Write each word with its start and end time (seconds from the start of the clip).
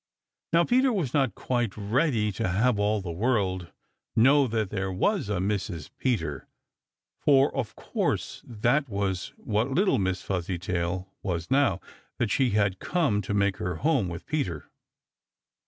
Now 0.51 0.63
Peter 0.63 0.91
was 0.91 1.13
not 1.13 1.35
quite 1.35 1.77
ready 1.77 2.31
to 2.31 2.47
have 2.47 2.79
all 2.79 3.01
the 3.01 3.11
world 3.11 3.71
know 4.15 4.47
that 4.47 4.71
there 4.71 4.91
was 4.91 5.29
a 5.29 5.37
Mrs. 5.37 5.91
Peter, 5.99 6.47
for 7.19 7.55
of 7.55 7.75
course 7.75 8.41
that 8.47 8.89
was 8.89 9.27
what 9.37 9.69
little 9.69 9.99
Miss 9.99 10.23
Fuzzytail 10.23 11.07
was 11.21 11.51
now 11.51 11.81
that 12.17 12.31
she 12.31 12.49
had 12.49 12.79
come 12.79 13.21
to 13.21 13.35
make 13.35 13.57
her 13.57 13.75
home 13.75 14.09
with 14.09 14.25
Peter. 14.25 14.71